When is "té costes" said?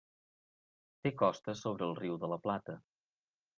1.03-1.63